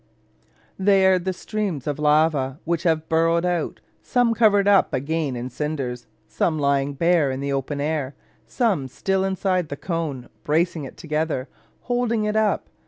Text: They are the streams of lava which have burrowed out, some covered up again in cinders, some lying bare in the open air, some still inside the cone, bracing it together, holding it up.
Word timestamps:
They 0.79 1.05
are 1.05 1.19
the 1.19 1.31
streams 1.31 1.85
of 1.85 1.99
lava 1.99 2.59
which 2.65 2.81
have 2.81 3.07
burrowed 3.07 3.45
out, 3.45 3.81
some 4.01 4.33
covered 4.33 4.67
up 4.67 4.95
again 4.95 5.35
in 5.35 5.51
cinders, 5.51 6.07
some 6.27 6.57
lying 6.57 6.93
bare 6.95 7.29
in 7.29 7.39
the 7.39 7.53
open 7.53 7.79
air, 7.79 8.15
some 8.47 8.87
still 8.87 9.23
inside 9.23 9.69
the 9.69 9.77
cone, 9.77 10.27
bracing 10.43 10.85
it 10.85 10.97
together, 10.97 11.49
holding 11.81 12.23
it 12.23 12.35
up. 12.35 12.67